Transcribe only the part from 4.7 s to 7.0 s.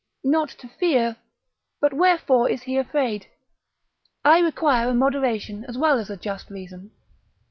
a moderation as well as a just reason.